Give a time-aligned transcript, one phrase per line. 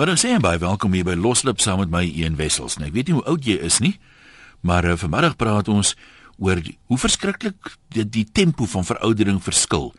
[0.00, 2.78] Dan sê jy baie welkom hier by Loslip saam met my Een Wessels.
[2.80, 3.98] Nou, ek weet nie hoe oud jy is nie,
[4.64, 5.90] maar uh, vanmiddag praat ons
[6.40, 9.90] oor die, hoe verskriklik die, die tempo van veroudering verskil.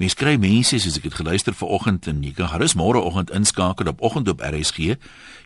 [0.00, 4.00] Mense kry mense soos ek het geluister vanoggend en jy kan gerus môreoggend inskakel op
[4.00, 4.96] oggend op RSG.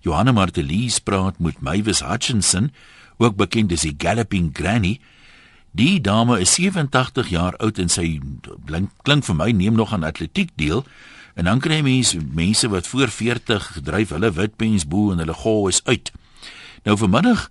[0.06, 2.70] Johanna Martelies praat met Mavis Hutchinson,
[3.18, 5.00] ook bekend as die Galloping Granny.
[5.74, 8.20] Die dame is 87 jaar oud en sy
[8.70, 10.86] klink, klink vir my neem nog aan atletiek deel.
[11.34, 15.68] En dan kry mense mense wat voor 40 dryf hulle witpens bo en hulle gou
[15.68, 16.12] is uit.
[16.82, 17.50] Nou vanmiddag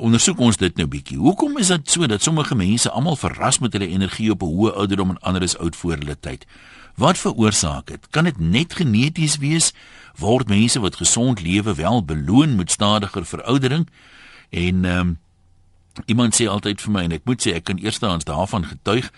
[0.00, 1.18] ondersoek ons dit nou bietjie.
[1.18, 4.72] Hoekom is dit so dat sommige mense almal verras met hulle energie op 'n hoë
[4.72, 6.46] ouderdom en ander is oud voor hulle tyd?
[6.94, 8.06] Wat veroorsaak dit?
[8.10, 9.72] Kan dit net geneties wees?
[10.16, 13.88] Word mense wat gesond lewe wel beloon met stadiger veroudering?
[14.50, 15.18] En ehm um,
[16.06, 19.12] iemand sê altyd vir my en ek moet sê ek kan eerstens daarvan getuig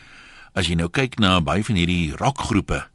[0.52, 2.91] as jy nou kyk na baie van hierdie rockgroepe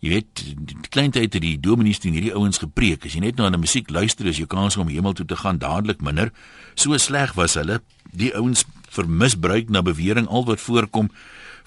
[0.00, 3.04] Jy weet, die klein tyd het die dominees teen hierdie ouens gepreek.
[3.04, 5.36] As jy net nou aan die musiek luister, is jou kans om hemel toe te
[5.36, 6.32] gaan dadelik minder.
[6.74, 7.82] So sleg was hulle.
[8.16, 11.10] Die ouens vermisbruik na bewering al wat voorkom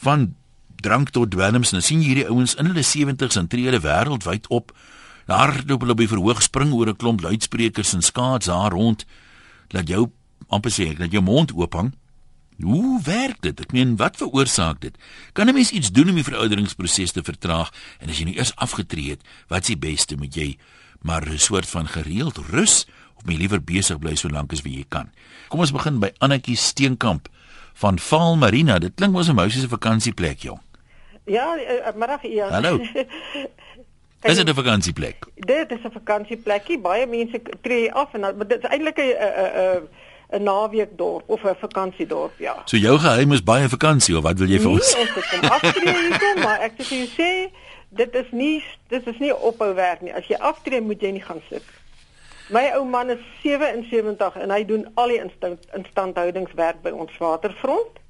[0.02, 0.34] van
[0.81, 1.76] drank tot dwelms.
[1.76, 4.73] Nou sien hierdie ouens in hulle 70's en tree hulle wêreldwyd op.
[5.30, 9.06] Hardloop hulle op die verhoog spring oor 'n klomp luidsprekers en skaats daar rond.
[9.70, 10.09] Laat jou
[10.48, 11.94] amper sê, laat jou mond oop hang.
[12.62, 13.59] Hoe werk dit?
[13.59, 14.98] Ek meen, wat veroorsaak dit?
[15.34, 17.72] Kan 'n mens iets doen om die verouderingsproses te vertraag?
[18.00, 20.58] En as jy nou eers afgetree het, wat's die beste met jy?
[21.02, 24.73] Maar 'n soort van gereeld rus of my liewer besig bly so lank as wat
[24.73, 25.12] jy kan.
[25.48, 27.30] Kom ons begin by Annetjie Steenkamp
[27.73, 28.80] van Vaal Marina.
[28.80, 30.62] Dit klink mos 'n meisie se vakansieplek, jong.
[31.26, 32.52] Ja, uh, middag hier.
[32.52, 32.78] Hallo.
[34.23, 35.26] Dis 'n vakansieplek.
[35.36, 36.80] Dit is 'n vakansieplekkie.
[36.80, 39.88] Baie mense tree af en dit is eintlik 'n 'n 'n
[40.34, 42.62] 'n naweekdorp of 'n vakansiedorp, ja.
[42.66, 44.95] So jou geheim is baie vakansie of wat wil jy vir ons?
[44.95, 47.31] Nee, ons kom aftree hierkom, maar ek sê jy sê
[47.89, 50.14] dit is nie dit is nie ophou werk nie.
[50.14, 51.64] As jy aftree, moet jy nie gaan sit.
[52.50, 58.02] My ou man is 77 en hy doen al die instand, instandhoudingswerk by ons waterfront.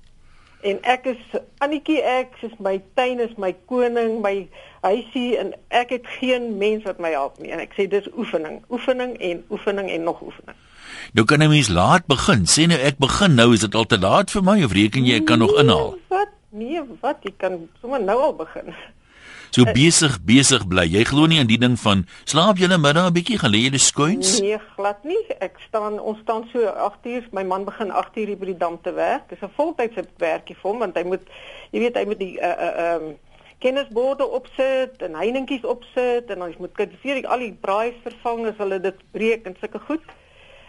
[0.64, 4.48] En ek is Annetjie ek, is my tuin is my koning, my
[4.82, 7.52] huisie en ek het geen mens wat my help nie.
[7.52, 10.56] En ek sê dis oefening, oefening en oefening en nog oefening.
[11.14, 12.46] Nou kan 'n mens laat begin.
[12.46, 15.16] Sê nou ek begin nou, is dit al te laat vir my of reken jy
[15.16, 15.92] ek kan nog inhaal?
[15.92, 16.30] Nee, wat?
[16.50, 17.18] Nee, wat?
[17.22, 18.74] Jy kan sommer nou al begin.
[19.54, 20.88] So besig, besig bly.
[20.90, 23.70] Jy glo nie aan die ding van slaap jy 'n middag 'n bietjie, gaan lê
[23.70, 24.42] jy skuins?
[24.42, 25.26] Nee, glad nie.
[25.40, 28.82] Ek staan ons staan so 8 uur, my man begin 8 uur by die dam
[28.82, 29.30] te werk.
[29.30, 31.22] Dis 'n voltydse werkie vir hom want hy moet
[31.72, 33.18] jy weet hy moet die uh uh um
[33.64, 38.80] kennisborde opsit en heiningkies opsit en dan moet kyk al die braais vervang as hulle
[38.80, 40.04] dit breek en sulke goed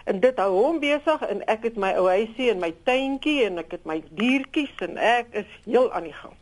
[0.05, 3.61] en dit hou hom besig en ek het my ou huisie en my tuintjie en
[3.63, 6.37] ek het my diertjies en ek is heel aan die gang.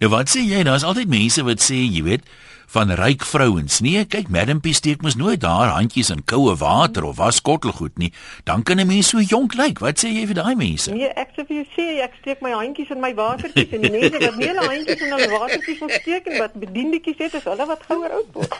[0.00, 0.62] Nou wat sê jy?
[0.66, 2.28] Daar's altyd mense wat sê, jy weet,
[2.74, 3.78] van ryk vrouens.
[3.80, 8.00] Nee, kyk, Madam P steek mos nooit daar handjies in koue water of was skottelgoed
[8.02, 8.10] nie.
[8.44, 9.78] Dan kan 'n mens so jonk lyk.
[9.78, 10.90] Wat sê jy vir daai mense?
[10.90, 13.90] Nee, ek sê vir jou sê ek steek my handjies in my watertjies en die
[13.90, 17.44] mense wat nie hulle handjies in hulle watertjies wil steek en wat bediendetjies het, is
[17.44, 18.52] hulle wat gouer oud word.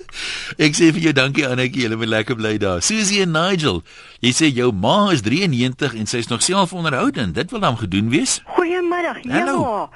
[0.66, 2.82] ek sê vir jou dankie Annetjie, julle moet lekker bly daar.
[2.82, 3.82] Susie en Nigel,
[4.20, 7.34] jy sê jou ma is 93 en sy's nog self onderhoudend.
[7.34, 8.42] Dit wil dan gedoen wees?
[8.44, 9.24] Goeiemiddag.
[9.24, 9.88] Ja,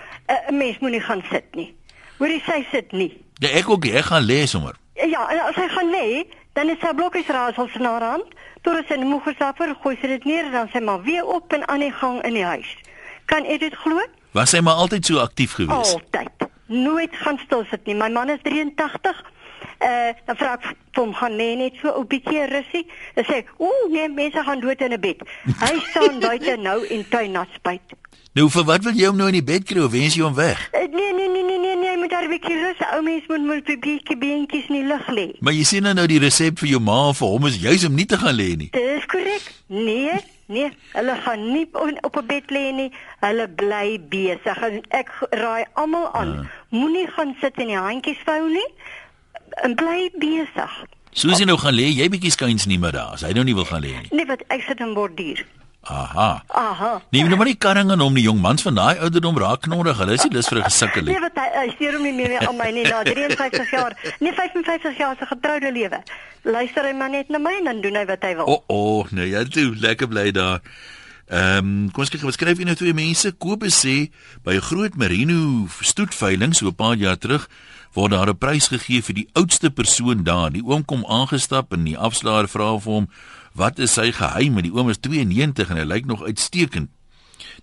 [0.49, 1.75] 'n mens moenie gaan sit nie.
[2.19, 3.13] Hoorie sy sit nie.
[3.41, 4.75] Ja, ek ook, ek gaan lê sommer.
[4.95, 8.35] Ja, en as hy gaan lê, dan is sy blokkies raasels in haar hand.
[8.61, 11.53] Toe is hy moeg gesapper, gooi sy dit neer en dan sê maar weer op
[11.57, 12.69] en aan die gang in die huis.
[13.33, 14.05] Kan jy dit glo?
[14.37, 15.95] Was hy maar altyd so aktief gewees?
[15.97, 16.45] Altyd.
[16.69, 17.97] Nooit gaan stil sit nie.
[17.97, 19.25] My man is 83.
[19.81, 22.85] Eh, uh, dan vra ek vir hom gaan lê net so 'n bietjie rusie.
[23.17, 25.25] Hy sê, "Ooh, nee, mense gaan dood in 'n bed."
[25.65, 27.97] Hy staan buite nou en tuin na spuit.
[28.37, 30.35] Nou vir wat wil jy hom nou in die bed kry of wens jy hom
[30.35, 30.69] weg?
[30.71, 31.77] Uh, nee, nee, nee, nee, nee, nee,
[32.11, 32.81] moet daar 'n bietjie rus.
[32.93, 35.41] Ou mens moet moet 'n bietjie beentjies in die lug lê.
[35.41, 37.95] Maar jy sien nou nou die resep vir jou ma vir hom is juis om
[37.95, 38.69] nie te gaan lê nie.
[38.71, 39.43] Dis korrek.
[39.67, 40.13] Nee,
[40.47, 41.69] nee, hulle gaan nie
[42.01, 42.93] op 'n bed lê nie.
[43.21, 44.59] Hulle bly besig.
[44.89, 46.33] Ek raai almal aan.
[46.33, 46.79] Ja.
[46.79, 48.73] Moenie gaan sit en die handjies vou nie.
[49.63, 50.85] En bly besig.
[51.13, 53.13] Jy nou gaan lê, jy bietjie skuins nie daar.
[53.13, 54.09] As hy nou nie wil gaan lê nie.
[54.11, 55.47] Nee, wat ek sit in borduur.
[55.83, 56.43] Aha.
[56.47, 57.01] Aha.
[57.11, 59.97] Nee, nou maar nie karring aan hom die jong mans van daai ouderdom raak knorrig.
[59.99, 61.13] Hulle is nie lus vir 'n gesukkel nie.
[61.13, 63.97] Nee, wat hy steur hom nie meer aan my nie na 53 jaar.
[64.21, 66.03] Nee, 55 jaar se getroude lewe.
[66.43, 68.45] Luister hy maar net na my en dan doen hy wat hy wil.
[68.47, 70.61] O, oh, oh, nee, jy toe lekker bly daar.
[71.31, 73.31] Ehm, um, kom ons kyk wat skryf hier nou twee mense.
[73.39, 74.11] Kobus sê
[74.43, 77.49] by 'n groot merino stoetveiling so 'n paar jaar terug
[77.95, 80.51] word daar 'n prys gegee vir die oudste persoon daar.
[80.51, 83.09] Die oom kom aangestap en die afslaer vra vir hom
[83.53, 84.61] Wat is sy geheim?
[84.63, 86.91] Die oom is 92 en hy lyk nog uitstekend.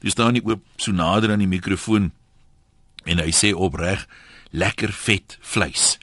[0.03, 2.11] Dis staan nie oop so nader aan die mikrofoon
[3.07, 4.03] en hy sê opreg
[4.51, 5.95] lekker vet vleis.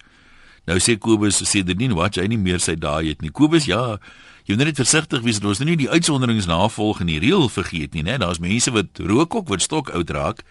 [0.64, 3.32] Nou sê Kobus sê dit nie wat hy nie meer sy daai het nie.
[3.34, 3.98] Kobus, ja,
[4.44, 7.48] jy moet net versigtig wees dat ons nou nie die uitsonderings navolg en die reël
[7.48, 8.18] vergeet nie, né?
[8.20, 10.44] Daar's mense wat rook ook wat stok oud raak.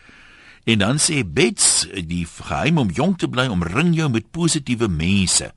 [0.64, 5.52] En dan sê Bets, die geheim om jonk te bly, omring jou met positiewe mense.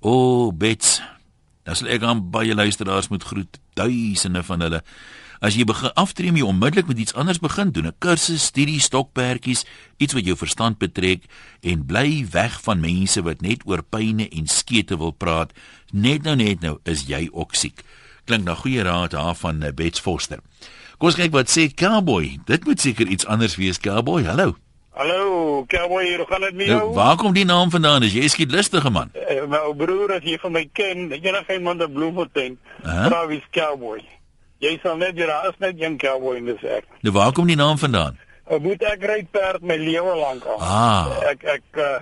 [0.00, 1.00] O, oh, Bets,
[1.64, 4.82] dan sal ek aan baie luisteraars moet groet, duisende van hulle.
[5.40, 9.64] As jy begin aftree, jy onmiddellik met iets anders begin doen, 'n kursus, studie, stokperdjies,
[9.96, 11.24] iets wat jou verstand betrek
[11.60, 15.52] en bly weg van mense wat net oor pyne en skete wil praat.
[15.92, 17.84] Net nou net nou is jy ook siek.
[18.28, 20.38] Klink na goeie raad daar van eh, Bets Foster.
[20.98, 22.36] Kom ons kyk wat sê Cowboy.
[22.46, 24.22] Dit moet seker iets anders wees, Cowboy.
[24.28, 24.54] Hallo.
[25.00, 26.78] Hallo, Cowboy, hoe gaan dit met jou?
[26.78, 28.04] Nou, waar kom die naam vandaan?
[28.04, 29.10] Is jy skiet lustige man?
[29.16, 33.06] Uh, my ou broer as jy van my ken, enige iemand in Bloemfontein, Aha.
[33.08, 34.02] vra wie's Cowboy.
[34.60, 36.84] Jy sal net jy is net een cowboy in dis ek.
[37.00, 38.18] Nou waar kom die naam vandaan?
[38.50, 40.58] Ek moet ek ry perd my lewe lank al.
[40.60, 41.08] Ah.
[41.30, 41.94] Ek ek uh,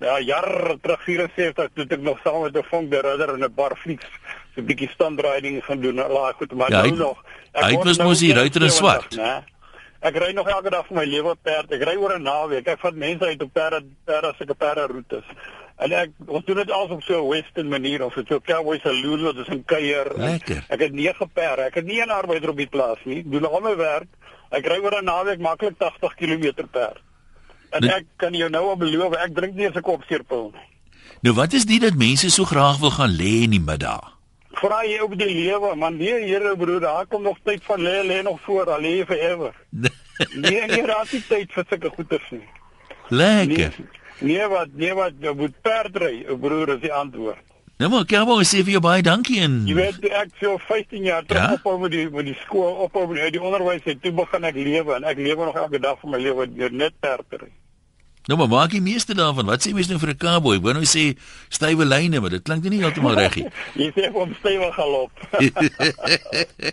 [0.00, 3.54] ja jaar terug 74 toe ek nog saam met 'n vonk der ridder in 'n
[3.54, 4.06] bar fiets
[4.54, 5.94] so 'n bietjie standriding gaan doen.
[5.96, 7.24] Laat goed, maar Ja, nou hy- nog.
[7.52, 9.16] hy word was nou mos die ruiter in 70, swart.
[9.16, 9.44] né?
[10.00, 11.72] Ek ry nog elke dag vir my lewe perd.
[11.72, 12.66] Ek ry oor 'n naweek.
[12.68, 15.24] Ek vat mense uit op perde perde sulke perde roetes.
[15.78, 18.78] En ek ons doen dit als op so 'n western manier of so 'n cowboy
[18.82, 20.12] saloon wat ons in kuier.
[20.16, 20.64] Lekker.
[20.68, 21.62] Ek het 9 perde.
[21.62, 23.18] Ek het nie 'n arbeider op die plaas nie.
[23.18, 24.06] Ek doen al my werk.
[24.50, 27.00] Ek ry oor 'n naweek maklik 80 km per.
[27.74, 30.50] En Dit- ek kan jou nou al beloof, ek drink nie eens 'n kop seerpil
[30.54, 30.66] nie.
[31.22, 34.12] Nou wat is dit dat mense so graag wil gaan lê in die middag?
[34.54, 38.04] Vra jy op die lewe, man, nee, Here broer, daar kom nog tyd van lê
[38.06, 39.52] lê nog voor, al lê forever.
[40.34, 42.46] Nee, nee, daar is nie tyd vir sulke goeters nie.
[43.10, 43.72] Nee, Lekker.
[44.20, 47.42] nee wat, nee wat, jy moet perd ry, ou broer is die antwoord.
[47.78, 51.24] Nou maar Cowboy sê vir jou baie dankie en Jy weet ek so 15 jaar
[51.26, 51.52] terug Ja?
[51.54, 54.94] ophou met die met die skool, ophou met die, onderwys en toe begin ek lewe
[54.94, 57.50] en ek lewe nog elke dag van my lewe deur net perd te ry.
[58.26, 59.46] Nou maar maak die meeste daarvan.
[59.46, 60.60] Wat sê mense nou vir 'n cowboy?
[60.60, 61.16] Wou nou sê
[61.48, 63.48] stywe lyne, maar dit klink nie heeltemal reg nie.
[63.74, 65.10] Jy sê om stewig galop.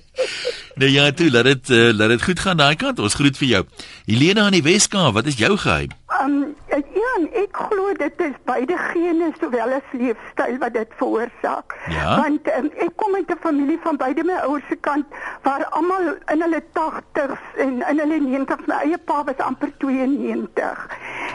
[0.76, 3.00] Nou ja, toe, laat dit uh, laat dit goed gaan daai kant.
[3.00, 3.64] Ons groet vir jou.
[4.08, 5.92] Helena aan die Weskaap, wat is jou geheim?
[6.22, 11.76] Um, ja, ek glo dit is beide gene sowel as leefstyl wat dit veroorsaak.
[11.92, 12.16] Ja?
[12.22, 15.06] Want um, ek kom uit 'n familie van beide my ouers se kant
[15.44, 20.88] waar almal in hulle 80s en in hulle 90s, my eie pa was amper 92.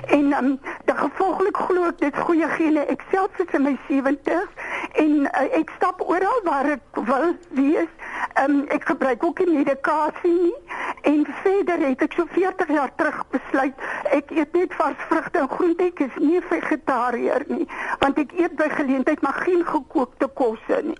[0.07, 2.87] En um, dan gevolglik glo ek dit goeie gene.
[2.87, 4.49] Ek self is in my 70s
[4.93, 7.93] en uh, ek stap oral waar ek wil wees.
[8.41, 10.55] Um, ek gebruik ook nie medikasie nie
[11.03, 13.75] en verder het ek so 40 jaar terug besluit
[14.17, 17.67] ek eet net vars vrugte en groente ek is nie vegetariër nie
[18.01, 20.99] want ek eet by geleentheid maar geen gekookte kosse nie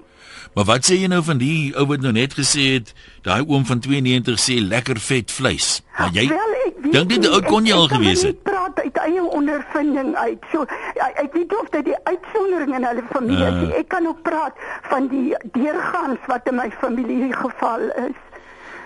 [0.57, 2.93] Maar wat sê jy nou van die ou wat nou net gesê het,
[3.27, 5.83] daai oom van 92 sê lekker vet vleis.
[5.99, 6.55] Maar jy Wel,
[6.95, 8.39] dink dit ou kon jy al gewees het.
[8.43, 10.49] praat uit eie ondervinding uit.
[10.53, 13.61] So ek, weet of dit die uitsondering in hulle familie is.
[13.69, 13.79] Ah.
[13.83, 14.57] Ek kan ook praat
[14.89, 18.17] van die deurgangs wat in my familie geval is.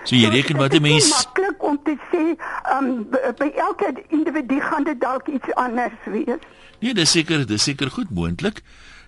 [0.03, 2.35] So jy reken wat 'n mens maklik om te sê,
[2.73, 6.41] um, by, elke individu gaan dit dalk iets anders wees.
[6.79, 8.61] Nee, dis seker, dis seker goed moontlik.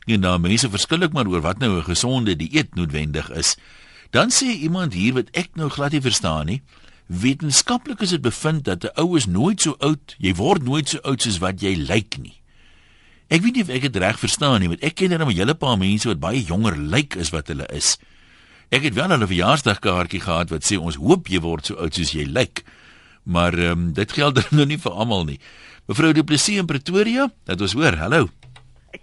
[0.05, 3.57] En daar mense verskil ook maar oor wat nou 'n gesonde dieet noodwendig is.
[4.09, 6.61] Dan sê iemand hier wat ek nou glad nie verstaan nie.
[7.05, 10.97] Wetenskaplik is dit bevind dat 'n ou is nooit so oud, jy word nooit so
[11.01, 12.41] oud soos wat jy lyk nie.
[13.27, 15.55] Ek weet nie of ek dit reg verstaan nie, want ek ken net 'n hele
[15.55, 17.97] paar mense wat baie jonger lyk as wat hulle is.
[18.73, 22.11] Ek het wel 'n verjaarsdagkaartjie gehad wat sê ons hoop jy word so oud soos
[22.11, 22.63] jy lyk.
[23.23, 25.39] Maar ehm um, dit geld nou nie vir almal nie.
[25.85, 27.95] Mevrou Du Plessis in Pretoria, dat ons hoor.
[27.95, 28.27] Hallo.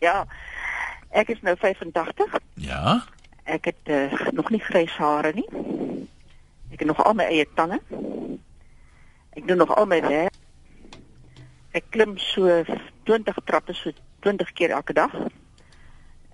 [0.01, 0.27] Ja.
[1.11, 2.35] Ek is nou 85.
[2.55, 3.05] Ja.
[3.45, 5.47] Ek het uh, nog nie grys hare nie.
[6.73, 7.79] Ek het nog al my eie tande.
[9.31, 10.35] Ek doen nog al my werk.
[11.71, 12.65] Ek klim so
[13.05, 15.15] 20 trappe so 20 keer elke dag.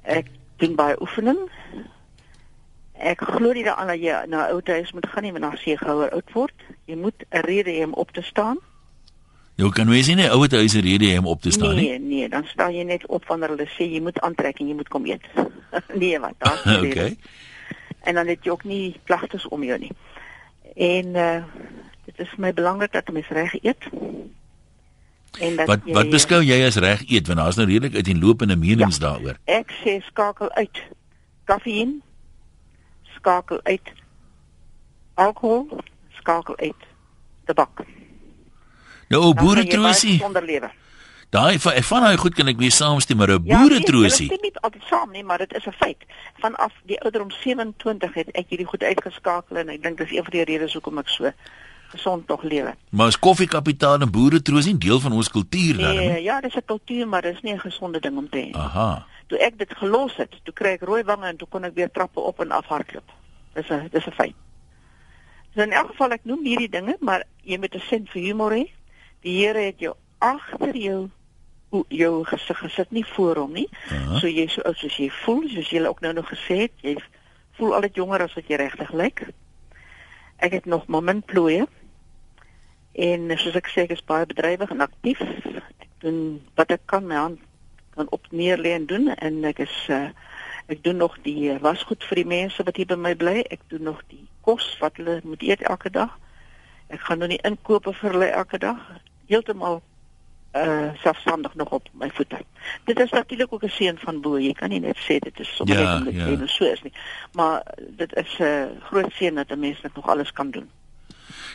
[0.02, 1.44] Ek doen baie oefening.
[2.98, 5.56] Ek glo nie daaraan dat jy na 'n ou huis moet gaan nie want dan
[5.56, 6.54] sê gouer oud word.
[6.84, 8.58] Jy moet 'n rede hê om op te staan.
[9.56, 11.88] Jy kan wees nie 'n ouer huis rede hê om op te staan nie.
[11.88, 14.74] nee, nee, dan staan jy net op wanneer hulle sê jy moet aantrek en jy
[14.74, 15.24] moet kom eet.
[16.02, 16.34] nee, wat?
[16.64, 16.88] Nie rede.
[16.88, 17.16] okay.
[18.02, 19.92] en dan het jy ook nie klagtes om jou nie.
[20.74, 21.42] En uh
[22.06, 23.82] dit is my belangrik dat 'n mens reg eet.
[25.40, 28.56] En dat Wat jy, wat beskou jy as reg eet want daar's nou redelik uiteenlopende
[28.56, 29.08] menings ja.
[29.08, 29.36] daaroor.
[29.44, 30.82] Ek sê skakel uit
[31.44, 32.02] kaffiein,
[33.26, 33.92] skakel uit
[35.14, 35.66] alkohol,
[36.20, 36.82] skakel uit
[37.44, 37.82] tabak.
[39.08, 39.32] Nou o
[40.18, 40.70] Sonder lewe.
[41.30, 44.38] daai van van daai goed kan ek weer saamstem, maar 'n Ja, nee, ek stem
[44.42, 45.96] nie altyd saam nie, maar dit is 'n feit.
[46.38, 50.30] Vanaf die ouderdom 27 het ek hierdie goed uitgeskakel en ek dink dis een van
[50.30, 51.32] die redes hoekom ek so
[51.88, 52.74] gesond tog lewe.
[52.90, 56.22] Maar is koffiekapitaal en boere troos nie deel van ons kultuur dan Nee, nie?
[56.22, 58.50] ja, dis 'n kultuur, maar dis nie 'n gesonde ding om te hê.
[58.54, 59.06] Aha.
[59.26, 61.90] Toe ek dit gelos het, toe kry ek rooi wange en toe kon ek weer
[61.90, 63.10] trappe op en af hardloop.
[63.54, 64.34] Dis 'n dis 'n feit.
[65.54, 68.52] So in elk geval ek noem hierdie dinge, maar jy moet 'n sin vir humor
[68.52, 68.70] hê.
[69.22, 71.10] Die Here het jou agter jou
[71.88, 73.68] jou gesig gesit, nie voor hom nie.
[73.90, 74.18] Aha.
[74.18, 76.96] So jy so oud soos jy voel, soos jy ook nou nog gesê het, jy
[77.58, 79.26] voel altyd jonger as wat jy regtig lyk.
[80.36, 81.66] Ek het nog maar min plooie.
[82.92, 85.20] En soos ek sê, ek is baie bedrywig en aktief.
[85.20, 87.40] Ek doen wat ek kan, my hand
[87.96, 90.08] kan op neer lê en doen en ek is uh,
[90.66, 93.42] ek doen nog die wasgoed vir die mense wat hier by my bly.
[93.50, 96.14] Ek doen nog die kos wat hulle moet eet elke dag.
[96.88, 98.80] Ek gaan nou nie inkope vir hulle elke dag.
[99.30, 99.82] Heeltemal
[100.56, 102.38] uh selfstandig nog op my voete.
[102.84, 104.38] Dit is natuurlik ook 'n seën van bo.
[104.38, 106.28] Jy kan nie net sê dit is sommer Ja, net omdat ja.
[106.28, 106.92] jy nou so is nie.
[107.32, 107.62] Maar
[107.96, 110.70] dit is 'n uh, groot seën dat 'n mens net nog alles kan doen.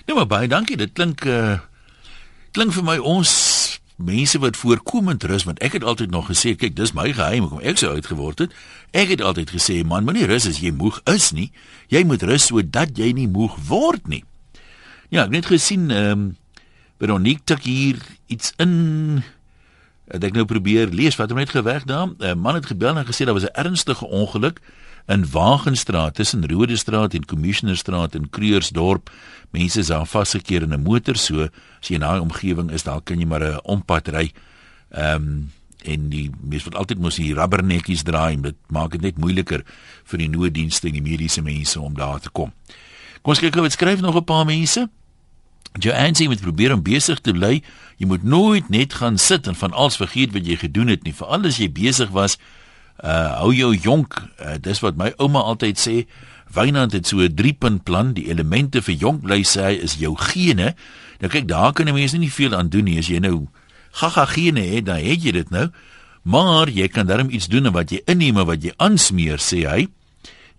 [0.05, 0.77] Nou maar baie dankie.
[0.77, 1.59] Dit klink uh
[2.51, 3.60] klink vir my ons
[4.03, 7.63] mense wat voorkomend rus want ek het altyd nog gesê kyk dis my geheim hoekom
[7.63, 8.53] ek so oud geword het.
[8.91, 11.51] Ek het altyd gesê man moenie rus as jy moeg is nie.
[11.87, 14.23] Jy moet rus sodat jy nie moeg word nie.
[15.09, 16.29] Ja, ek het net gesien ehm um,
[17.01, 17.97] Veronique tik hier
[18.29, 19.23] iets in
[20.11, 22.13] het ek nou probeer lees wat hom net geweg daar.
[22.13, 24.61] 'n Man het gebel en gesê daar was 'n ernstige ongeluk
[25.07, 29.11] in Wagenstraat tussen Rodestraat en Commissionerstraat in Kreursdorp.
[29.51, 31.41] Mense is daar vasgekeer in 'n motor so
[31.81, 34.31] as jy in daai omgewing is, dan kan jy maar 'n ompad ry.
[34.91, 35.51] Ehm um,
[35.83, 39.63] en die mense wat altyd mos die rubbernetjies draai, dit maak dit net moeiliker
[40.05, 42.53] vir die nooddienste en die mediese mense om daar te kom.
[43.21, 44.89] Kom ons kyk gou wat skryf nog 'n paar mense.
[45.79, 47.61] Joanne sê jy moet probeer om besig te bly.
[47.97, 51.13] Jy moet nooit net gaan sit en van alles vergeet wat jy gedoen het nie.
[51.13, 52.37] Veral as jy besig was,
[53.03, 54.19] uh hou jou jonk.
[54.39, 55.95] Uh, dis wat my ouma altyd sê.
[56.51, 58.13] Wynand het so 'n 3-punt plan.
[58.13, 60.75] Die elemente vir jonk bly sê hy is jou gene.
[61.19, 63.47] Nou kyk, daar kan 'n mens nie veel aan doen nie as jy nou
[63.91, 65.69] gaga gene het, dan het jy dit nou.
[66.21, 69.65] Maar jy kan darm iets doen en wat jy inneem en wat jy aansmeer, sê
[69.65, 69.87] hy.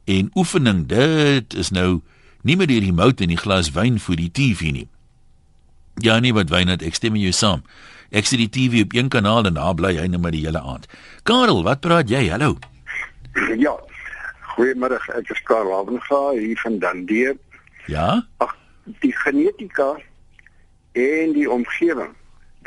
[0.05, 2.03] En oefening, dit is nou
[2.43, 4.89] nie meer die remote en die glas wyn vir die TV nie.
[6.03, 7.63] Ja nee, wat Wynand, ek stem met jou saam.
[8.13, 10.61] Ek sit die TV op een kanaal en daar bly hy net maar die hele
[10.61, 10.85] aand.
[11.25, 12.27] Karel, wat praat jy?
[12.29, 12.59] Hallo.
[13.57, 13.73] Ja.
[14.53, 17.33] Goeiemôre, ek is Karl Havenga hier van Dundee.
[17.89, 18.21] Ja?
[18.45, 18.53] Ag,
[19.01, 19.95] die genetika
[20.93, 22.13] en die omgewing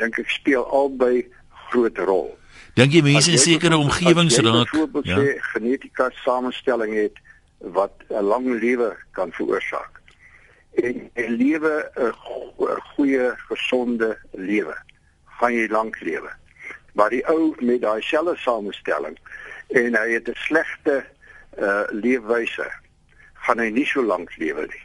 [0.02, 1.22] dink ek speel albei
[1.68, 2.32] groot rol.
[2.74, 4.74] Dink jy mense in sekere omgewings raak?
[5.06, 5.14] Ja.
[5.14, 7.22] sê genetika samestelling het
[7.62, 10.02] wat 'n lang lewe kan veroorsaak.
[10.82, 12.12] En 'n lewe 'n
[12.96, 14.74] goeie gesonde lewe
[15.38, 16.30] gaan jy lank lewe.
[16.92, 19.18] Maar die ou met daai selfde samestelling
[19.68, 21.04] en hy het 'n slegte
[21.58, 22.68] uh leefwyse
[23.46, 24.84] gaan hy nie so lank lewe nie.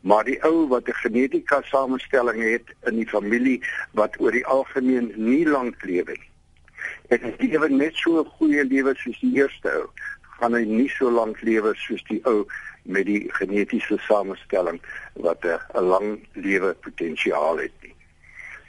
[0.00, 5.12] Maar die ou wat 'n genetika samestelling het in die familie wat oor die algemeen
[5.16, 6.30] nie lank lewe nie.
[7.08, 9.86] En hy lewe net so 'n goeie lewe soos die eerste ou,
[10.40, 12.46] gaan hy nie so lank lewe soos die ou
[12.82, 14.80] met die genetiese samestelling
[15.14, 17.94] wat 'n lang lewe potensiaal het nie.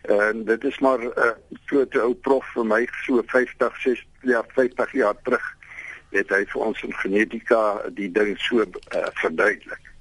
[0.01, 1.31] En dit is maar 'n uh,
[1.65, 5.57] groot ou prof vir my so 50, 60 ja 50 jaar terug
[6.09, 7.61] het hy vir ons in genetika
[7.95, 9.91] die ding so uh, verduidelik.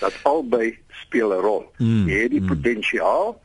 [0.00, 1.72] Dat albei speel 'n rol.
[1.78, 2.46] Mm, Jy het die mm.
[2.46, 3.40] potensiaal,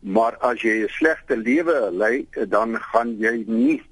[0.00, 3.82] maar as jy 'n slegte lewe lei, dan gaan jy nie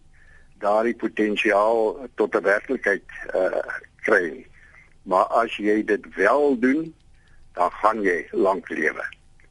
[0.58, 3.62] daardie potensiaal tot 'n werklikheid uh,
[4.02, 4.46] kry nie.
[5.02, 6.94] Maar as jy dit wel doen,
[7.52, 9.04] dan gaan jy lank lewe.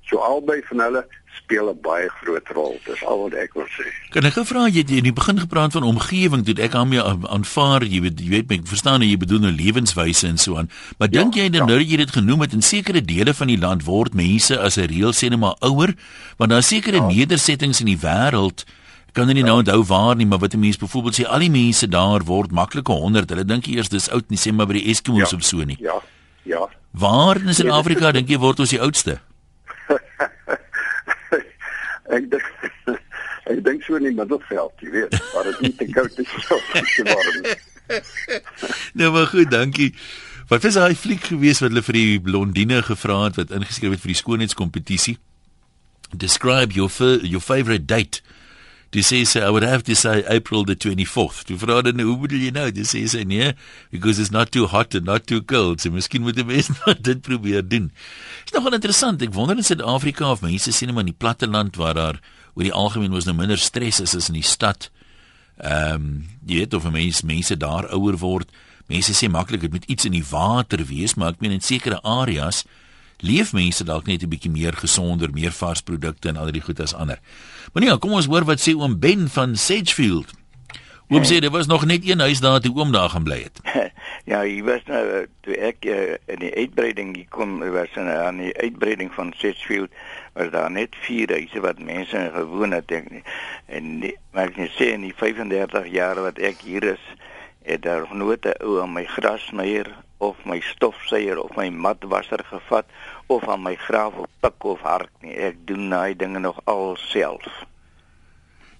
[0.09, 1.05] So albei van hulle
[1.43, 2.79] speel 'n baie groot rol.
[2.85, 3.87] Dis al wat ek wil sê.
[4.11, 7.01] Kan ek gou vra jy het in die begin gepraat van omgewing, toe ek daarmee
[7.01, 10.57] aan- aanvaar, jy weet jy weet ek verstaan hoe jy bedoel nou lewenswyse en so
[10.57, 10.69] aan.
[10.99, 11.65] Maar Ja, dink jy dan ja.
[11.65, 14.77] nou dat jy dit genoem het in sekere dele van die land word mense as
[14.77, 15.95] 'n reël sê net maar ouer,
[16.37, 17.07] want daar sekere Ja.
[17.07, 18.65] nedersettings in die wêreld
[19.13, 21.49] kan dit nie nou onthou waar nie, maar wat 'n mens byvoorbeeld sê al die
[21.49, 23.29] mense daar word maklike 100.
[23.29, 25.37] Hulle dink eers dis oud nie, sê maar by die Eskimos Ja.
[25.37, 25.77] of so nie.
[25.79, 26.01] Ja.
[26.43, 26.67] Ja.
[26.91, 29.19] Waar in Nee, Suid-Afrika dit- dink jy word ons die oudste?
[32.17, 32.47] ek dink
[33.51, 36.73] ek dink so in die middelveld, jy weet, waar dit nie te koud is of
[36.73, 37.59] te warm nie.
[38.99, 39.89] Nou maar goed, dankie.
[40.47, 44.03] Wat was daai fliek gewees wat hulle vir die blondine gevra het wat ingeskryf het
[44.03, 45.17] vir die skoonheidskompetisie?
[46.15, 46.91] Describe your
[47.25, 48.21] your favorite date.
[48.93, 51.47] Dis sê sy I would have to say April the 24th.
[51.49, 52.67] Toe vra hulle nou, hoe bedoel jy nou?
[52.73, 53.53] Dis sê sy nee,
[53.89, 55.81] because it's not too hot and not too cold.
[55.81, 57.89] So miskien moet die mense maar dit probeer doen.
[58.45, 59.25] Is nogal interessant.
[59.25, 62.21] Ek wonder in Suid-Afrika of mense sien maar in die platteland waar daar
[62.53, 64.91] oor die algemeen was nou minder stres is as in die stad.
[65.57, 66.13] Ehm um,
[66.45, 68.53] jy weet of 'n mens mense daar ouer word.
[68.91, 72.01] Mense sê maklik dit moet iets in die water wees, maar ek meen in sekere
[72.03, 72.65] areas
[73.23, 76.79] leef mense dalk net 'n bietjie meer gesonder, meer vars produkte en al die goed
[76.79, 77.19] as ander.
[77.73, 80.31] Maar nee, kom ons hoor wat sê oom Ben van Sedgefield.
[81.09, 83.59] Oom sê daar was nog net een huis daar toe oom daar gaan bly het.
[84.25, 88.53] Ja, hy was nou toe ek uh, in die uitbreiding gekom was in aan die
[88.55, 89.91] uitbreiding van Sedgefield
[90.33, 93.23] was daar net vier huise wat mense gewoon het ek nie.
[93.67, 97.03] En die, maar ek sê in die 35 jaar wat ek hier is,
[97.67, 99.91] het daar nooit 'n ou aan my grasmeier
[100.23, 102.85] of my stofsuier of my matwasser gevat
[103.27, 105.35] of aan my graaf of pik of hark nie.
[105.35, 107.65] Ek doen daai dinge nog alself.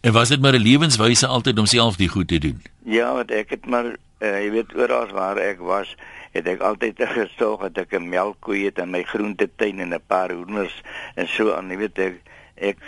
[0.04, 2.62] En was dit maar 'n lewenswyse altyd om self die goed te doen?
[2.84, 3.86] Ja, want ek het maar
[4.20, 5.96] uh, jy weet oral waar ek was,
[6.32, 10.32] het ek altyd gesorg dat ek 'n melkkoe het in my groentetuin en 'n paar
[10.32, 10.82] hoenders
[11.16, 12.16] en so aan, jy weet ek
[12.56, 12.84] ek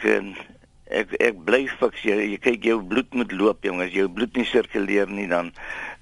[0.85, 4.35] ek ek bly fiks jy, jy kyk jou bloed moet loop jong as jou bloed
[4.37, 5.53] nie sirkuleer nie dan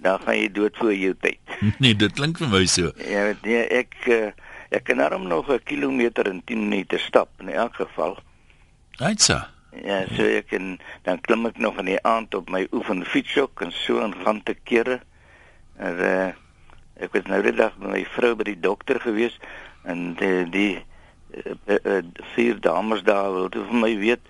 [0.04, 1.40] dan gaan jy dood voor jou tyd.
[1.84, 2.92] nee, dit klink vir my so.
[3.08, 4.32] Ja, jy ek uh,
[4.74, 8.18] ek kan daarom nog 'n kilometer en 10 minute stap in elk geval.
[8.98, 9.50] Aitsa.
[9.84, 13.62] Ja, so ek en dan klim ek nog in die aand op my oefenfiets ook
[13.62, 15.02] en so en gaan te kere.
[15.78, 16.28] En uh,
[17.02, 19.40] ek was nou die dag met my vrou by die dokter gewees
[19.84, 20.86] en die, die
[21.66, 22.02] uh, uh,
[22.36, 24.22] vier dames daar wil vir my weet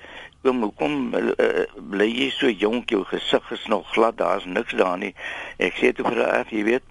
[0.43, 2.89] Kom, hoekom uh, bly jy so jonk?
[2.91, 4.17] Jou gesig is nog glad.
[4.19, 5.13] Daar's niks daar nie.
[5.55, 6.83] Ek sê toe vir haar, jy weet,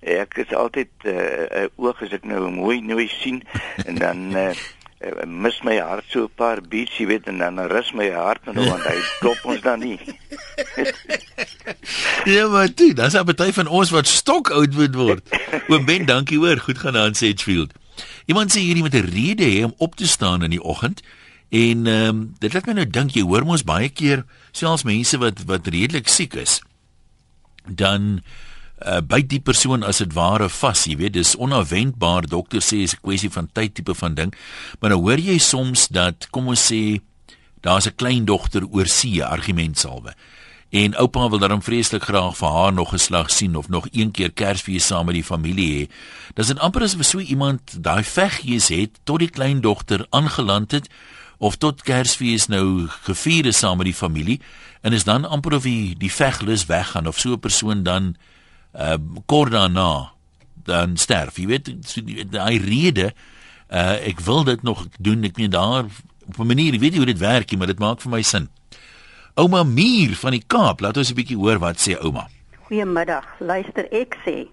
[0.00, 3.42] ek is altyd 'n uh, oog as ek nou mooi mooi sien
[3.86, 4.52] en dan uh,
[5.24, 8.68] mis my hart so 'n paar beats, jy weet, en dan rus my hart nou
[8.68, 10.00] want hy klop ons dan nie.
[12.34, 15.24] ja, maar dit, dis 'n party van ons wat stok oud moet word.
[15.68, 16.58] Oom Ben, dankie hoor.
[16.58, 17.72] Goed gaan aan Sedgefield.
[18.26, 21.02] Iemand sê hierdie met 'n rede hê om op te staan in die oggend.
[21.48, 25.18] En ehm um, dit laat my nou dink jy hoor mos baie keer selfs mense
[25.18, 26.60] wat wat redelik siek is
[27.66, 28.22] dan
[28.86, 32.28] uh, byt die persoon as dit ware vas, jy weet, dis onverwendbaar.
[32.28, 34.34] Dokter sê is 'n kwessie van tyd tipe van ding.
[34.80, 37.00] Maar nou hoor jy soms dat kom ons sê
[37.60, 40.14] daar's 'n kleindogter oor see argument salwe.
[40.70, 44.32] En oupa wil daarom vreeslik graag vir haar nog geslag sien of nog een keer
[44.32, 45.90] Kersfees saam met die familie hê.
[46.34, 50.88] Dis en amper asof so iemand daai veggees het tot die kleindogter aangeland het
[51.38, 54.40] of tot Kersfees nou gevier is saam met die familie
[54.80, 58.14] en is dan amper of die die veglus weggaan of so 'n persoon dan
[58.74, 60.12] uh kort daarna
[60.64, 61.38] dan sterf.
[61.38, 63.12] Jy weet so die daai rede
[63.70, 65.24] uh ek wil dit nog doen.
[65.24, 65.84] Ek meen daar
[66.26, 68.48] op 'n manier, weet jy hoe dit werk, maar dit maak vir my sin.
[69.34, 72.28] Ouma Mier van die Kaap, laat ons 'n bietjie hoor wat sê ouma.
[72.68, 73.26] Goeiemiddag.
[73.38, 74.46] Luister, ek sê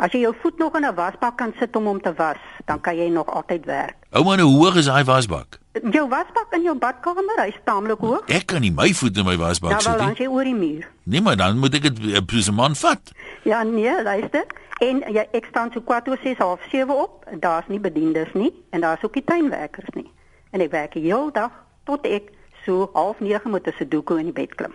[0.00, 2.80] As jy jou voet nog in 'n wasbak kan sit om hom te was, dan
[2.80, 3.96] kan jy nog altyd werk.
[4.10, 5.58] Ouma, hoe hoog is daai wasbak?
[5.90, 8.22] Jou wasbak in jou badkamer, hy is taamlik hoog.
[8.26, 9.98] Ek kan nie my voet in my wasbak sit nie.
[9.98, 10.88] Dan jy oor die muur.
[11.02, 13.12] Nee, maar dan moet ek dit op eh, 'n man vat.
[13.44, 14.44] Ja, nee, luister.
[14.80, 17.26] En ja, ek staan so kwart oor 6 half 7 op.
[17.40, 20.10] Daar's nie bediendes nie en daar's ook nie tuinwerkers nie.
[20.50, 21.50] En ek werk die hele dag
[21.84, 22.22] tot ek
[22.64, 24.74] so half 9 moet tussen doeke in die bed klim.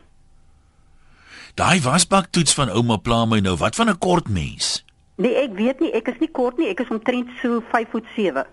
[1.55, 3.57] Daai wasbak toets van ouma pla my nou.
[3.57, 4.84] Wat van 'n kort mens?
[5.15, 8.07] Nee, ek weet nie, ek is nie kort nie, ek is omtrent so 5 voet
[8.15, 8.43] 7.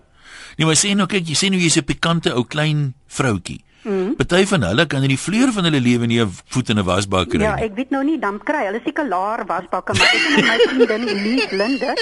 [0.57, 3.63] Nee, maar sien nou kyk, jy sien hoe jy's 'n pikante ou klein vroutjie.
[3.83, 4.15] Mm.
[4.15, 6.85] Party van hulle kan in die vleur van hulle lewe nie 'n voet in 'n
[6.85, 7.61] wasbak kry ja, nie.
[7.61, 10.57] Ja, ek weet nou nie, dan kry hulle seker laer wasbakke, maar ek en my
[10.67, 11.95] vriendin Elise Linde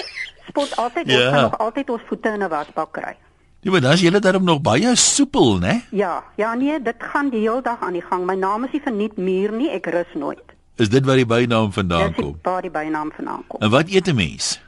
[0.48, 1.18] spot altyd ja.
[1.18, 3.16] ons kan nog altyd ons voete in 'n wasbak kry.
[3.62, 5.82] Ja, maar dan is julle daarom nog baie soepel, né?
[5.92, 8.26] Ja, ja nee, dit gaan die hele dag aan die gang.
[8.26, 10.46] My naam is nie verniet muur nie, ek rus nooit.
[10.82, 12.32] Is dit waar die bynaam vandaan kom?
[12.32, 13.60] Dis waar die bynaam vandaan kom.
[13.62, 14.62] En wat eet 'n mens?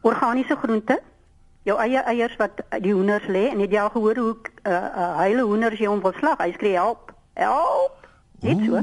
[0.00, 1.00] Organiese groente.
[1.62, 4.72] Jou eie eiers wat die hoenders lê en het jy al gehoor hoe 'n uh,
[4.72, 6.38] uh, hele hoenders jy hom wil slag?
[6.38, 7.14] Hy skree help.
[7.34, 8.08] Help.
[8.40, 8.74] Net so.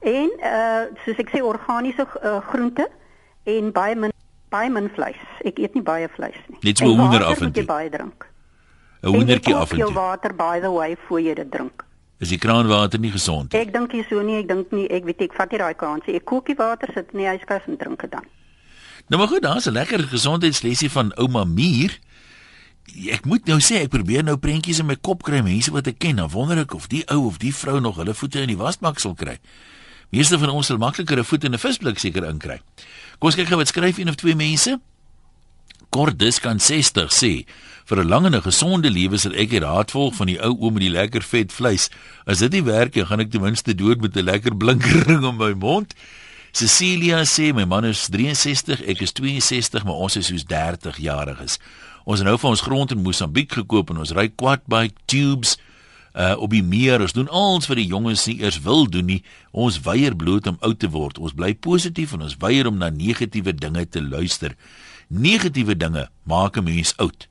[0.00, 2.88] En uh soos ek sê organiese uh, groente
[3.44, 4.10] en baie min
[4.48, 5.22] baie min vleis.
[5.44, 6.58] Ek eet nie baie vleis nie.
[6.60, 7.64] Net so hoender af en toe.
[7.64, 8.26] baie drink.
[9.02, 9.78] 'n Hoendertjie af en toe.
[9.78, 11.84] Jou water by the way voor jy dit drink.
[12.22, 13.58] Is die kraanwater nie gesond nie?
[13.64, 16.06] Ek dink nie so nie, ek dink nie, ek weet ek vat nie daai kans
[16.06, 16.14] nie.
[16.20, 18.28] Ek kook die water sit in die yskas en drink dit dan.
[19.10, 21.98] Nou maar goed, daar's 'n lekker gesondheidslesie van ouma Mier.
[23.10, 25.98] Ek moet nou sê ek probeer nou prentjies in my kop kry mense wat ek
[25.98, 26.16] ken.
[26.16, 28.98] Dan wonder ek of die ou of die vrou nog hulle voete in die wasbak
[28.98, 29.38] sal kry.
[30.10, 32.60] Meeste van ons sal makliker 'n voet in 'n visblik seker inkry.
[33.18, 34.80] Kom ons kyk gou wat skryf een of twee mense.
[35.92, 37.44] Cordis kan 60 sê
[37.84, 40.56] vir 'n lang en 'n gesonde lewe sal ek die raad volg van die ou
[40.56, 41.90] oom met die lekker vet vleis.
[42.24, 45.36] As dit nie werk nie, gaan ek ten minste dood met 'n lekker blinkering om
[45.36, 45.94] my mond.
[46.52, 51.58] Cecilia sê my man is 63, ek is 62, maar ons is soos 30 jariges.
[52.04, 55.58] Ons het nou vir ons grond in Mosambiek gekoop en ons ry quad bike tubes
[56.14, 57.00] uh op die meer.
[57.00, 59.22] Ons doen alles wat die jonges nie eers wil doen nie.
[59.50, 61.18] Ons weier bloot om oud te word.
[61.18, 64.56] Ons bly positief en ons weier om na negatiewe dinge te luister.
[65.12, 67.28] Negatiewe dinge maak 'n mens oud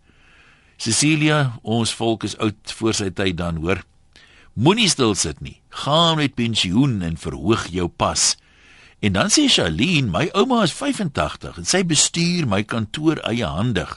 [0.81, 3.83] Cecilia, ons volk is oud voor sy tyd dan, hoor.
[4.57, 5.59] Moenie stil sit nie.
[5.83, 8.23] Gaan met pensioen en verhoog jou pas.
[9.05, 13.93] En dan sê Charlene, my ouma is 85 en sy bestuur my kantoor eiehandig.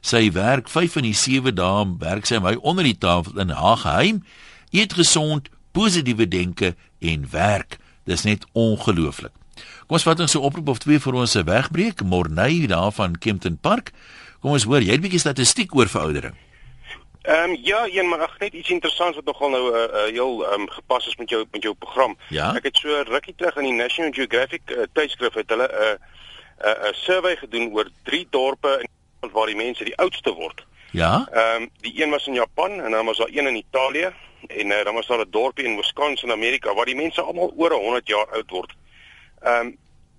[0.00, 3.76] Sy werk 5 van die 7 dae, werk sy my onder die tafel in haar
[3.84, 4.22] geheim.
[4.72, 6.72] Eet gesond, positiewe denke
[7.04, 7.76] en werk.
[8.08, 9.37] Dis net ongelooflik.
[9.88, 12.02] Kom ons vat ons so oproep of twee vir ons se wegbreek.
[12.04, 13.94] Morney daar van Kempton Park.
[14.42, 16.34] Kom ons hoor, jy het 'n bietjie statistiek oor veroudering.
[17.22, 20.12] Ehm um, ja, een maar ag net iets interessants wat nogal nou 'n uh, uh,
[20.12, 22.18] heel ehm um, gepas is met jou met jou program.
[22.28, 22.54] Ja?
[22.54, 25.88] Ek het so rukkie terug in die National Geographic uh, tydskrif het hulle 'n uh,
[25.88, 28.84] 'n uh, 'n uh, survey gedoen oor drie dorpe
[29.20, 30.66] in waar die mense die oudste word.
[30.90, 31.28] Ja?
[31.32, 34.12] Ehm um, die een was in Japan en dan was daar een in Italië
[34.46, 37.72] en uh, dan was daar 'n dorpie in Wisconsin, Amerika waar die mense almal oor
[37.72, 38.74] 100 jaar oud word.
[39.42, 39.72] Ehm